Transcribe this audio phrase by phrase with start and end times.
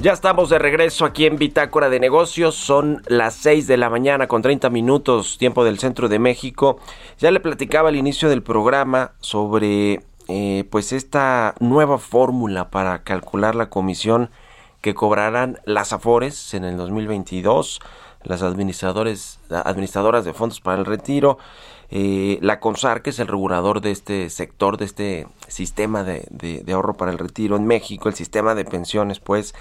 [0.00, 2.54] Ya estamos de regreso aquí en Bitácora de Negocios.
[2.54, 6.78] Son las 6 de la mañana con 30 minutos, tiempo del centro de México.
[7.18, 13.56] Ya le platicaba al inicio del programa sobre eh, pues esta nueva fórmula para calcular
[13.56, 14.30] la comisión
[14.82, 17.80] que cobrarán las AFORES en el 2022,
[18.22, 21.38] las administradores, administradoras de fondos para el retiro,
[21.90, 26.72] eh, la CONSAR, que es el regulador de este sector, de este sistema de, de
[26.72, 29.54] ahorro para el retiro en México, el sistema de pensiones, pues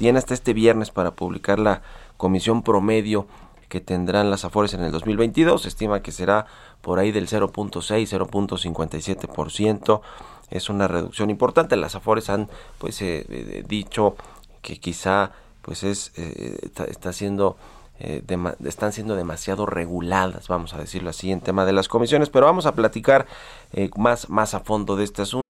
[0.00, 1.82] tiene hasta este viernes para publicar la
[2.16, 3.26] comisión promedio
[3.68, 5.60] que tendrán las Afores en el 2022.
[5.60, 6.46] Se estima que será
[6.80, 10.00] por ahí del 0.6, 0.57%.
[10.48, 11.76] Es una reducción importante.
[11.76, 14.16] Las Afores han pues eh, eh, dicho
[14.62, 17.58] que quizá pues es eh, está, siendo
[17.98, 22.64] están siendo demasiado reguladas, vamos a decirlo así, en tema de las comisiones, pero vamos
[22.64, 23.26] a platicar
[23.98, 25.49] más, más a fondo de este asunto.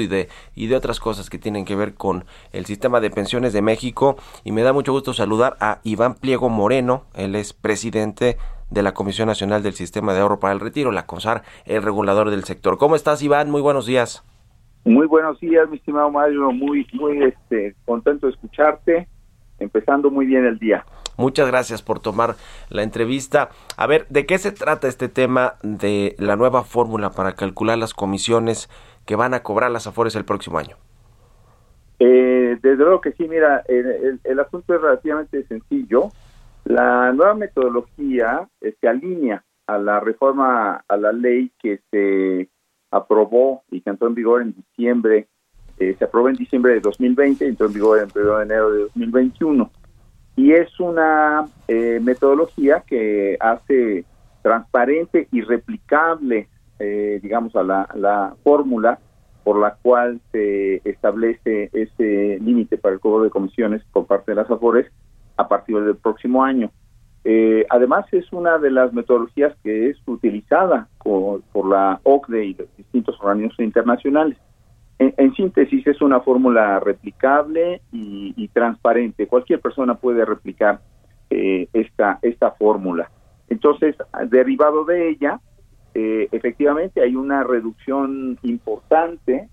[0.00, 3.52] Y de, y de otras cosas que tienen que ver con el sistema de pensiones
[3.52, 4.16] de México.
[4.44, 8.36] Y me da mucho gusto saludar a Iván Pliego Moreno, él es presidente
[8.70, 12.30] de la Comisión Nacional del Sistema de Ahorro para el Retiro, la CONSAR, el regulador
[12.30, 12.78] del sector.
[12.78, 13.50] ¿Cómo estás, Iván?
[13.50, 14.24] Muy buenos días.
[14.84, 19.08] Muy buenos días, mi estimado Mario, muy, muy este, contento de escucharte,
[19.58, 20.84] empezando muy bien el día.
[21.16, 22.36] Muchas gracias por tomar
[22.68, 23.50] la entrevista.
[23.76, 27.94] A ver, ¿de qué se trata este tema de la nueva fórmula para calcular las
[27.94, 28.70] comisiones
[29.06, 30.76] que van a cobrar las Afores el próximo año?
[31.98, 36.08] Eh, desde luego que sí, mira, el, asunto es relativamente sencillo.
[36.64, 42.48] La nueva metodología eh, se alinea a la reforma, a la ley que se
[42.90, 45.28] aprobó y que entró en vigor en diciembre,
[45.78, 48.70] eh, se aprobó en diciembre de 2020 y entró en vigor en 1 de enero
[48.72, 49.70] de 2021.
[50.34, 54.06] Y es una metodología que hace
[54.42, 56.48] transparente y replicable
[56.84, 58.98] eh, digamos, a la, fórmula
[59.44, 64.36] por la cual se establece ese límite para el cobro de comisiones por parte de
[64.36, 64.90] las AFORES
[65.36, 66.70] a partir del próximo año.
[67.24, 72.76] Eh, además, es una de las metodologías que es utilizada por, la OCDE y los
[72.76, 74.36] distintos organismos internacionales.
[74.98, 79.28] En, síntesis, es una fórmula replicable y, transparente.
[79.28, 80.80] Cualquier persona puede replicar
[81.30, 83.10] eh, esta, esta fórmula.
[83.48, 83.96] Entonces,
[84.28, 85.40] derivado de ella,
[85.94, 89.48] eh, efectivamente hay una reducción importante,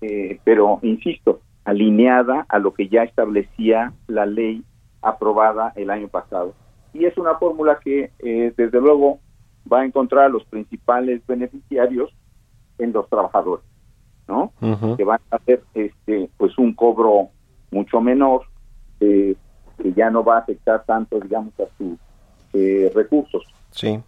[0.00, 4.64] eh, pero insisto, alineada a lo que ya establecía la ley
[5.02, 6.54] aprobada el año pasado.
[6.92, 9.18] Y es una fórmula que, eh, desde luego,
[9.70, 12.10] va a encontrar a los principales beneficiarios
[12.78, 13.64] en los trabajadores,
[14.26, 14.52] ¿no?
[14.96, 17.28] Que van a hacer este, pues un cobro
[17.70, 18.42] mucho menor,
[18.98, 19.36] que
[19.94, 21.98] ya no va a afectar tanto, digamos, a sus
[22.94, 23.44] recursos.
[23.70, 24.00] Sí.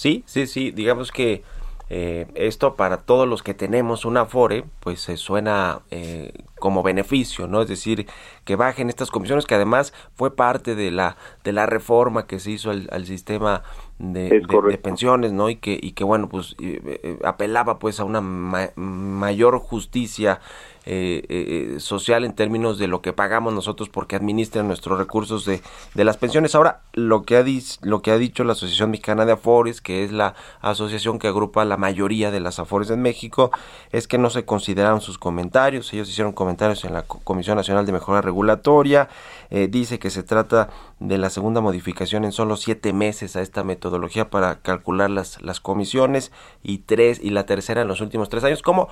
[0.00, 1.42] Sí, sí, sí, digamos que
[1.90, 7.46] eh, esto para todos los que tenemos un Afore, pues se suena eh, como beneficio,
[7.46, 7.60] ¿no?
[7.60, 8.06] Es decir,
[8.46, 12.52] que bajen estas comisiones, que además fue parte de la, de la reforma que se
[12.52, 13.62] hizo al, sistema
[13.98, 14.40] de,
[14.82, 15.50] pensiones, ¿no?
[15.50, 20.40] Y que, y que bueno, pues eh, apelaba pues a una mayor justicia
[20.86, 25.60] eh, eh, social en términos de lo que pagamos nosotros porque administran nuestros recursos de,
[25.94, 26.54] de las pensiones.
[26.54, 27.44] Ahora, lo que, ha
[27.82, 31.64] lo que ha dicho la Asociación Mexicana de Afores, que es la asociación que agrupa
[31.64, 33.50] la mayoría de las Afores en México,
[33.92, 35.92] es que no se consideraron sus comentarios.
[35.92, 39.08] Ellos hicieron comentarios en la Comisión Nacional de Mejora Regulatoria.
[39.50, 43.64] Eh, dice que se trata de la segunda modificación en solo siete meses a esta
[43.64, 46.30] metodología para calcular las, las comisiones
[46.62, 48.62] y tres y la tercera en los últimos tres años.
[48.62, 48.88] ¿Cómo,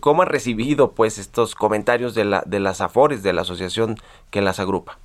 [0.00, 3.96] cómo han recibido pues estos comentarios de, la, de las AFORES, de la asociación
[4.30, 4.98] que las agrupa?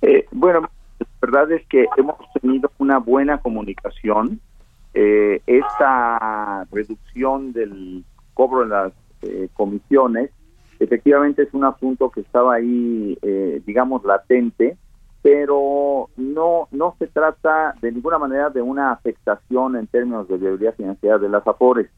[0.00, 0.62] Eh, bueno,
[0.98, 4.40] la verdad es que hemos tenido una buena comunicación
[4.94, 8.04] eh, esta reducción del
[8.34, 10.30] cobro de las eh, comisiones
[10.82, 14.76] efectivamente es un asunto que estaba ahí, eh, digamos, latente,
[15.22, 20.74] pero no no se trata de ninguna manera de una afectación en términos de viabilidad
[20.74, 21.88] financiera de las AFORES.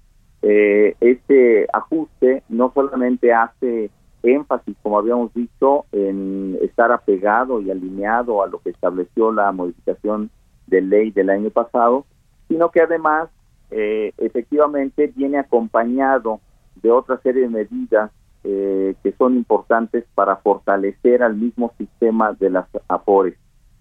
[0.47, 3.91] Eh, este ajuste no solamente hace
[4.23, 10.31] énfasis, como habíamos dicho, en estar apegado y alineado a lo que estableció la modificación
[10.67, 12.05] de ley del año pasado,
[12.49, 13.31] sino que además
[13.71, 16.41] eh, efectivamente viene acompañado
[16.77, 18.11] de otra serie de medidas
[18.45, 23.37] eh, que son importantes para fortalecer al mismo sistema de las APORES.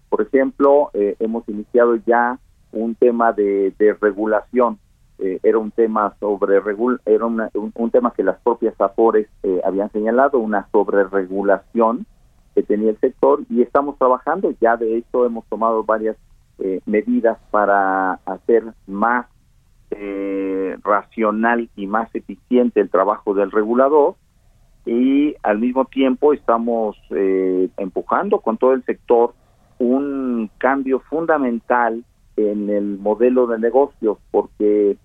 [0.08, 2.38] Por ejemplo, eh, hemos iniciado ya
[2.72, 4.78] un tema de, regulación.
[5.18, 6.56] Era un tema sobre
[7.06, 7.42] era un,
[7.74, 9.28] un, tema que las propias APORES
[9.64, 12.06] habían señalado, una sobreregulación
[12.54, 14.52] que tenía el sector y estamos trabajando.
[14.60, 16.16] Ya de hecho hemos tomado varias
[16.58, 19.26] eh, medidas para hacer más
[19.90, 24.14] eh, racional y más eficiente el trabajo del regulador
[24.86, 29.34] y al mismo tiempo estamos eh, empujando con todo el sector
[29.78, 32.04] un cambio fundamental
[32.36, 34.96] en el modelo de negocios porque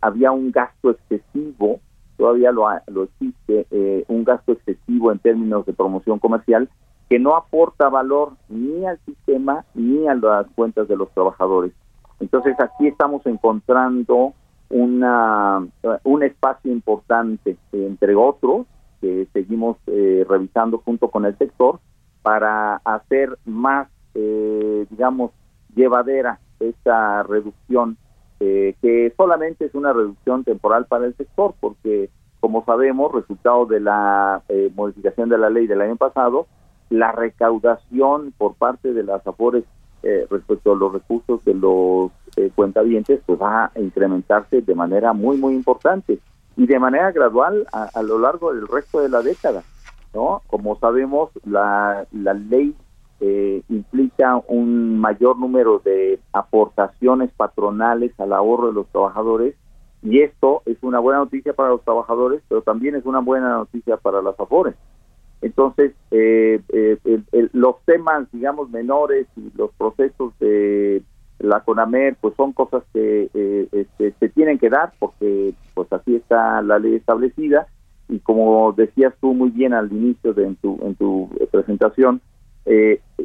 [0.00, 1.80] había un gasto excesivo,
[2.16, 3.66] todavía lo, lo existe,
[4.08, 6.68] un gasto excesivo en términos de promoción comercial
[7.08, 11.72] que no aporta valor ni al sistema ni a las cuentas de los trabajadores.
[12.20, 14.32] Entonces aquí estamos encontrando
[14.70, 15.66] una,
[16.04, 18.66] un espacio importante, entre otros,
[19.00, 21.80] que seguimos eh, revisando junto con el sector
[22.22, 25.32] para hacer más, eh, digamos,
[25.74, 27.98] llevadera esta reducción,
[28.42, 32.10] eh, que solamente es una reducción temporal para el sector, porque
[32.40, 34.42] como sabemos, resultado de la
[34.74, 36.48] modificación de la ley del año pasado,
[36.92, 39.64] la recaudación por parte de las AFORES
[40.02, 45.12] eh, respecto a los recursos de los eh, cuentavientes pues va a incrementarse de manera
[45.12, 46.18] muy muy importante
[46.56, 49.62] y de manera gradual a, lo largo del resto de la década
[50.12, 52.74] no como sabemos la, la ley
[53.22, 59.54] eh, implica un mayor número de aportaciones patronales al ahorro de los trabajadores
[60.02, 63.96] y esto es una buena noticia para los trabajadores pero también es una buena noticia
[63.96, 64.74] para las afores.
[65.42, 66.98] Entonces, eh, eh,
[67.52, 71.02] los temas, digamos, menores y los procesos de
[71.40, 76.14] la CONAMER, pues son cosas que eh, este, se tienen que dar porque pues así
[76.14, 77.66] está la ley establecida.
[78.08, 82.20] Y como decías tú muy bien al inicio de tu, en tu presentación,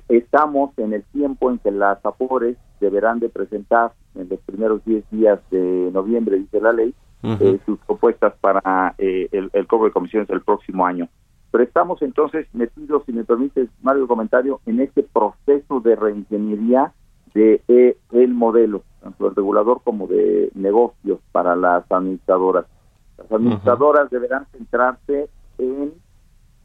[0.09, 5.04] estamos en el tiempo en que las APORES deberán de presentar en los primeros 10
[5.12, 6.94] días de noviembre, dice la ley,
[7.65, 11.09] sus propuestas para el, el cobro de comisiones del próximo año.
[11.51, 16.94] Pero estamos entonces metidos, si me permites, Mario, comentario, en este proceso de reingeniería
[17.33, 22.65] de eh, el modelo, tanto el regulador como de negocios para las administradoras.
[23.18, 25.94] Las administradoras deberán centrarse en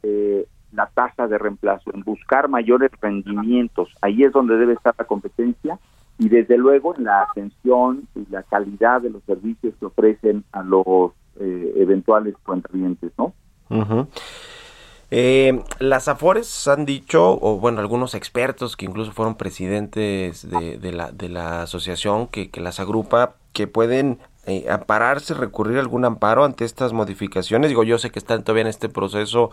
[0.03, 3.89] eh, la tasa de reemplazo, en buscar mayores rendimientos.
[4.01, 5.79] Ahí es donde debe estar la competencia
[6.17, 10.63] y desde luego en la atención y la calidad de los servicios que ofrecen a
[10.63, 13.33] los eh, eventuales contribuyentes, ¿no?
[15.09, 21.11] Eh, las Afores han dicho, o bueno, algunos expertos que incluso fueron presidentes de, la,
[21.11, 26.65] de la asociación que, las agrupa, que pueden eh, ampararse, recurrir a algún amparo ante
[26.65, 27.69] estas modificaciones.
[27.69, 29.51] Digo, yo sé que están todavía en este proceso,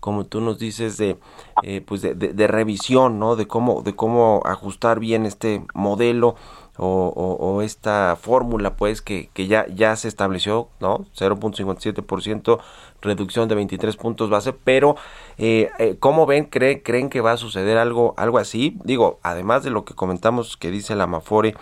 [0.00, 1.18] como tú nos dices, de,
[1.62, 3.36] eh, pues de, revisión, ¿no?
[3.36, 6.36] De cómo, de cómo ajustar bien este modelo
[6.82, 11.04] o, esta fórmula pues que, que, ya, ya se estableció, ¿no?
[11.14, 12.60] 0.57%
[13.02, 14.96] reducción de 23 puntos base, pero
[15.38, 16.44] eh, eh, ¿cómo ven?
[16.44, 18.78] ¿Creen, ¿Creen que va a suceder algo, algo así?
[18.84, 21.54] Digo, además de lo que comentamos que dice la Mafore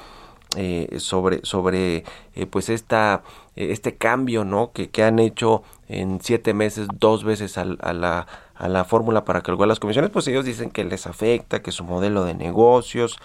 [0.57, 3.23] eh, sobre, sobre eh, pues esta,
[3.57, 4.73] este cambio, ¿no?
[4.73, 9.25] Que, que han hecho en siete meses, dos veces a, a la a la fórmula
[9.25, 13.17] para calcular las comisiones, pues ellos dicen que les afecta, que su modelo de negocios,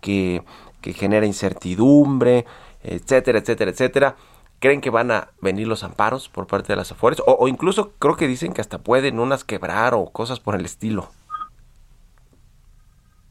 [0.00, 0.42] que
[0.82, 2.44] que genera incertidumbre,
[2.82, 4.16] etcétera, etcétera, etcétera.
[4.58, 7.22] ¿Creen que van a venir los amparos por parte de las Afores?
[7.26, 11.08] O, incluso creo que dicen que hasta pueden unas quebrar o cosas por el estilo.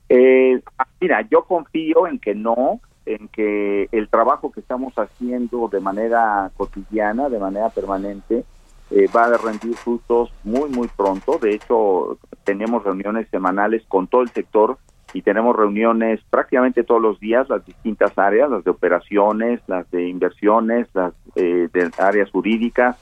[0.09, 0.61] Eh,
[0.99, 6.51] mira, yo confío en que no, en que el trabajo que estamos haciendo de manera
[6.57, 8.45] cotidiana, de manera permanente,
[8.91, 11.37] eh, va a rendir frutos muy, muy pronto.
[11.41, 14.77] De hecho, tenemos reuniones semanales con todo el sector
[15.13, 20.07] y tenemos reuniones prácticamente todos los días, las distintas áreas, las de operaciones, las de
[20.07, 22.97] inversiones, las eh, de áreas jurídicas,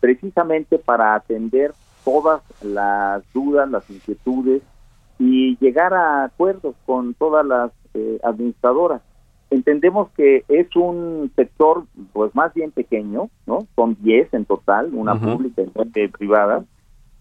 [0.00, 1.72] precisamente para atender
[2.04, 4.62] todas las dudas, las inquietudes
[5.18, 9.02] y llegar a acuerdos con todas las eh, administradoras.
[9.52, 13.66] Entendemos que es un sector pues más bien pequeño, ¿no?
[13.76, 16.64] Son 10 en total, una pública y una privada.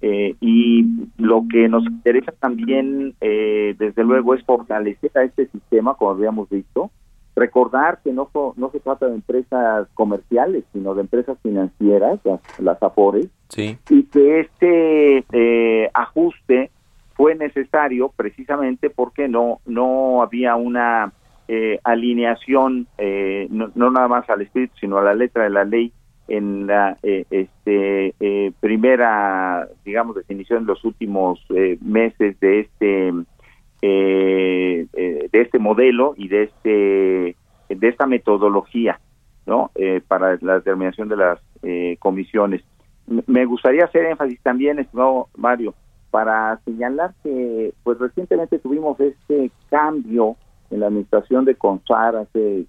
[0.04, 0.84] Eh, y
[1.18, 6.50] lo que nos interesa también, eh, desde luego, es fortalecer a este sistema, como habíamos
[6.50, 6.90] visto,
[7.36, 12.82] recordar que no, no se trata de empresas comerciales, sino de empresas financieras, las, las
[12.82, 13.28] AFORES,
[13.90, 16.72] y que este eh, ajuste
[17.14, 21.14] fue necesario precisamente porque no, no había una
[21.53, 25.91] eh, alineación, eh, no, nada más al espíritu, sino a la letra de la ley
[26.29, 28.15] en la eh, este,
[28.62, 31.46] primera, digamos, definición en los últimos
[31.81, 33.12] meses de este
[33.81, 37.36] de este modelo y de este
[37.67, 39.01] de esta metodología,
[39.46, 39.72] ¿no?
[40.08, 41.39] para la determinación de las
[42.00, 42.63] comisiones.
[43.27, 45.74] Me gustaría hacer énfasis también, estimado Mario,
[46.12, 50.38] para señalar que, pues recientemente tuvimos este cambio
[50.72, 52.66] en la administración de CONSAR hace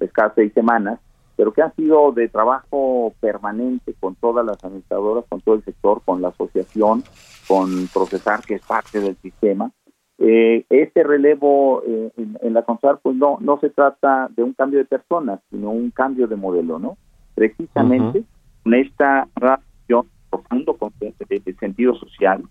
[0.00, 1.00] escasas seis semanas,
[1.36, 6.02] pero que ha sido de trabajo permanente con todas las administradoras, con todo el sector,
[6.04, 7.02] con la asociación,
[7.48, 9.70] con Procesar, que es parte del sistema.
[10.18, 14.80] Eh, este relevo eh, en, la CONSAR, pues no, no se trata de un cambio
[14.80, 16.98] de personas, sino un cambio de modelo, ¿no?
[17.34, 18.24] Precisamente
[18.62, 22.42] con esta relación profundo con el, sentido social,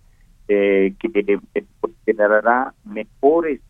[0.48, 1.40] eh, que
[1.80, 3.62] pues, generará mejores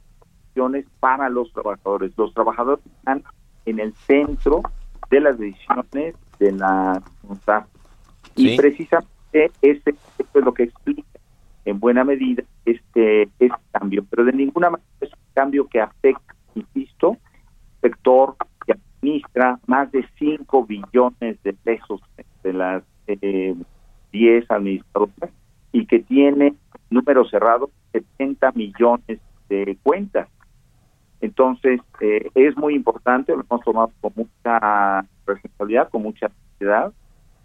[1.00, 2.12] para los trabajadores.
[2.18, 3.24] Los trabajadores están
[3.66, 4.62] en el centro
[5.10, 7.66] de las decisiones de la CONSAR.
[8.36, 11.20] Y precisamente este, esto es lo que explica
[11.66, 14.06] en buena medida este, este cambio.
[14.10, 17.18] Pero de ninguna manera es un cambio que afecta, insisto,
[17.82, 18.36] sector
[18.66, 22.02] que administra más de 5 billones de pesos
[22.44, 23.56] de las eh,
[24.12, 25.32] 10 administradoras
[25.72, 26.56] y que tiene
[26.90, 30.28] número cerrado 70 millones de cuentas.
[31.22, 36.94] Entonces, eh, es muy importante, lo hemos tomado con mucha responsabilidad, con mucha actividad,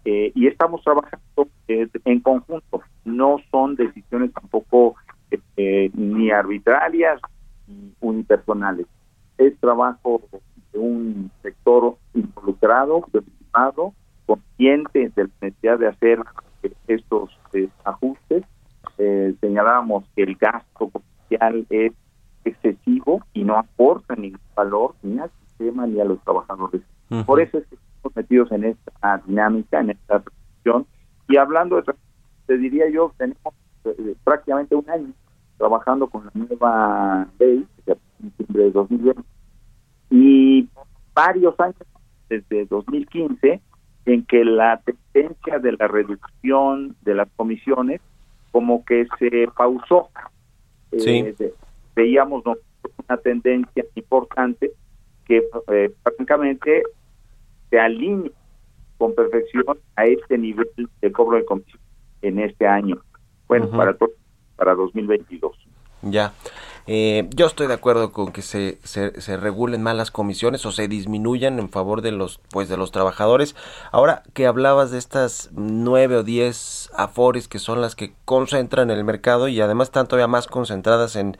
[0.05, 2.81] eh, y estamos trabajando eh, en conjunto.
[3.03, 4.95] No son decisiones tampoco
[5.57, 7.19] ni arbitrarias
[7.67, 8.85] ni unipersonales.
[9.37, 10.21] Es trabajo
[10.71, 13.93] de un sector involucrado, preocupado,
[14.25, 16.19] consciente de la necesidad de hacer
[16.87, 17.37] estos
[17.83, 18.43] ajustes.
[19.41, 21.91] señalábamos que el gasto comercial es
[22.69, 26.81] excesivo y no aporta ningún valor ni al sistema ni a los trabajadores.
[27.25, 30.85] Por eso es que estamos metidos en esta dinámica, en esta transición.
[31.27, 31.93] Y hablando de
[32.47, 33.53] te diría yo, tenemos
[33.85, 35.11] eh, prácticamente un año
[35.57, 37.95] trabajando con la nueva ley, que
[38.49, 39.21] de 2020,
[40.09, 40.67] y
[41.13, 41.77] varios años
[42.29, 43.61] desde 2015
[44.05, 48.01] en que la tendencia de la reducción de las comisiones
[48.51, 50.09] como que se pausó.
[50.97, 51.25] Sí.
[51.39, 51.53] Eh,
[51.95, 54.71] veíamos una tendencia importante
[55.25, 56.83] que eh, francamente
[57.69, 58.31] se alinea
[58.97, 59.63] con perfección
[59.95, 60.69] a este nivel
[61.01, 61.81] de cobro de comisión
[62.21, 63.01] en este año.
[63.47, 63.95] Bueno, para
[64.55, 65.53] para 2022.
[66.01, 66.33] Ya.
[66.87, 70.71] Eh, yo estoy de acuerdo con que se, se, se, regulen más las comisiones o
[70.71, 73.55] se disminuyan en favor de los pues de los trabajadores.
[73.91, 79.03] Ahora que hablabas de estas nueve o diez afores que son las que concentran el
[79.03, 81.37] mercado y además están todavía más concentradas en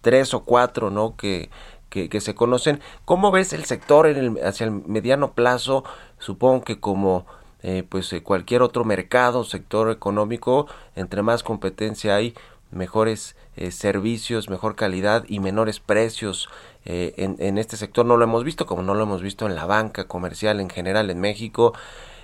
[0.00, 1.16] tres o cuatro, ¿no?
[1.16, 1.50] Que,
[1.88, 2.80] que, se conocen.
[3.04, 5.84] ¿Cómo ves el sector en el, hacia el mediano plazo?
[6.18, 7.26] Supongo que como
[7.62, 12.34] eh, pues eh, cualquier otro mercado, sector económico, entre más competencia hay,
[12.70, 16.50] mejores eh, servicios, mejor calidad y menores precios
[16.84, 18.06] en, en, este sector.
[18.06, 21.10] No lo hemos visto como no lo hemos visto en la banca comercial en general
[21.10, 21.74] en México.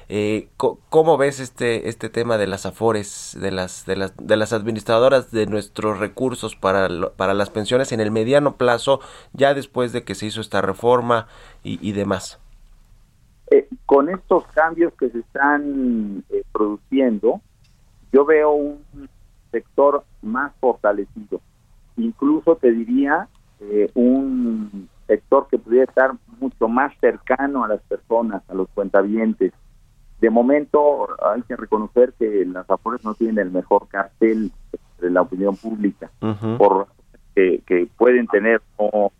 [0.09, 4.53] Eh, ¿Cómo ves este este tema de las afores, de las de las de las
[4.53, 9.01] administradoras de nuestros recursos para para las pensiones en el mediano plazo,
[9.33, 11.27] ya después de que se hizo esta reforma
[11.63, 12.39] y, demás?
[13.51, 17.41] Eh, con estos cambios que se están eh, produciendo,
[18.13, 19.09] yo veo un
[19.51, 21.41] sector más fortalecido.
[21.97, 23.29] Incluso te diría
[23.95, 29.53] un sector que pudiera estar mucho más cercano a las personas, a los cuentavientes,
[30.21, 34.53] de momento hay que reconocer que las Afores no tienen el mejor cartel
[35.01, 36.11] de la opinión pública,
[36.59, 36.89] por
[37.35, 38.63] que, que, pueden tener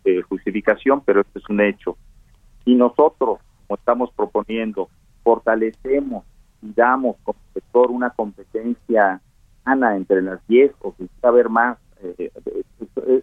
[0.05, 1.97] eh, justificación, pero esto es un hecho.
[2.63, 4.89] Y nosotros, como estamos proponiendo,
[5.23, 6.23] fortalecemos
[6.61, 9.21] y damos como sector una competencia
[9.65, 12.31] sana entre las 10 o si haber más, eh,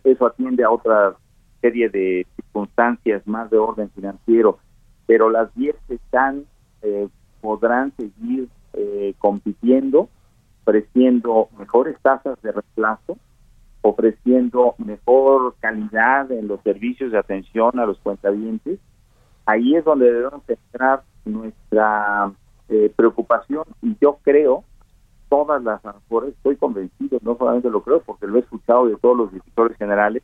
[0.05, 1.15] eso atiende a otra
[1.61, 4.59] serie de circunstancias más de orden financiero,
[5.07, 6.45] pero las 10 están
[6.83, 7.09] eh,
[7.43, 10.09] podrán seguir eh, compitiendo,
[10.63, 13.19] ofreciendo mejores tasas de reemplazo
[13.83, 18.79] ofreciendo mejor calidad en los servicios de atención a los cuentavientes,
[19.45, 22.33] ahí es donde debemos centrar nuestra
[22.69, 24.65] eh, preocupación y yo creo
[25.29, 25.81] todas las
[26.29, 30.23] estoy convencido, no solamente lo creo porque lo he escuchado de todos los directores generales,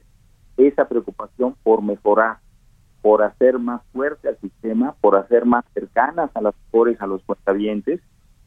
[0.57, 2.39] esa preocupación por mejorar,
[3.03, 7.23] por hacer más fuerte al sistema, por hacer más cercanas a las pobres, a los
[7.23, 8.01] cuentavientes.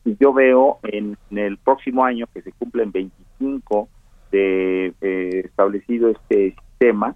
[0.03, 3.87] Y yo veo en, el próximo año, que se cumplen 25
[4.31, 7.15] de eh, establecido este sistema,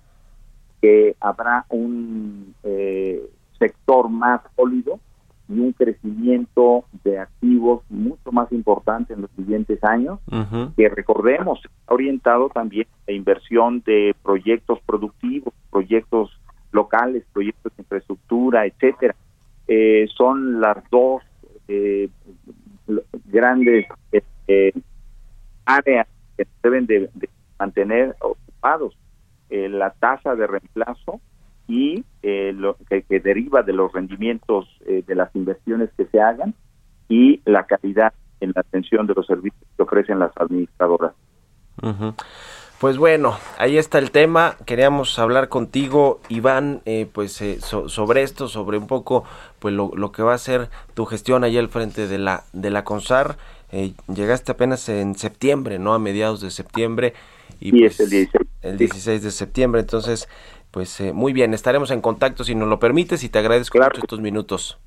[0.81, 3.21] que habrá un eh,
[3.57, 4.99] sector más sólido
[5.47, 10.19] y un crecimiento de activos mucho más importante en los siguientes años,
[10.75, 16.31] que recordemos, está orientado también a inversión de proyectos productivos, proyectos
[16.75, 19.15] locales, proyectos de infraestructura, etcétera.
[19.67, 21.23] Eh, son las dos
[21.67, 22.09] eh,
[23.25, 23.87] grandes
[24.47, 24.73] eh,
[25.65, 27.09] áreas que deben de,
[27.57, 28.95] mantener ocupados.
[29.49, 31.21] la tasa de reemplazo
[31.67, 36.53] y lo que, deriva de los rendimientos de las inversiones que se hagan
[37.07, 41.13] y la calidad en la atención de los servicios que ofrecen las administradoras.
[42.79, 44.57] Pues bueno, ahí está el tema.
[44.65, 49.23] Queríamos hablar contigo, Iván, eh, pues eh, sobre esto, sobre un poco,
[49.59, 52.83] pues lo, que va a ser tu gestión allá al frente de la de la
[52.83, 53.37] CONSAR.
[53.71, 55.93] Eh, llegaste apenas en septiembre, ¿no?
[55.93, 57.13] A mediados de septiembre.
[57.61, 58.47] Y, es pues, el 16.
[58.61, 60.27] El 16 de septiembre, entonces,
[60.71, 64.19] pues muy bien, estaremos en contacto si nos lo permites y te agradezco mucho estos
[64.19, 64.77] minutos.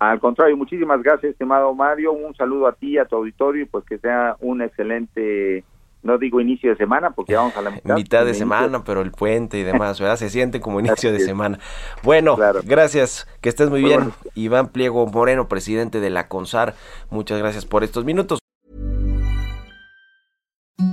[0.00, 2.12] Al contrario, muchísimas gracias, estimado Mario.
[2.12, 5.64] Un saludo a ti, a tu auditorio y pues que sea un excelente
[6.02, 7.94] no digo inicio de semana porque vamos a la mitad.
[7.94, 10.16] Mitad de semana, pero el puente y demás, ¿verdad?
[10.16, 11.58] Se siente como inicio de semana.
[12.02, 14.12] Bueno, gracias, que estés muy, bien.
[14.34, 16.74] Iván Pliego Moreno, presidente de la CONSAR,
[17.10, 18.38] muchas gracias por estos minutos.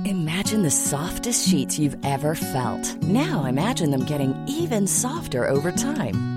[0.04, 2.96] Imagine the softest sheets you've ever felt.
[3.02, 6.29] Now imagine them getting even softer over time.